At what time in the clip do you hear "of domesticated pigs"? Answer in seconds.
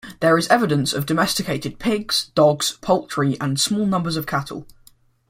0.93-2.31